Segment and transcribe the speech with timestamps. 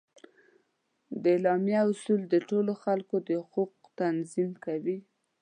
[1.23, 4.97] د اعلامیه اصول د ټولو خلکو د حقوقو تضمین کوي.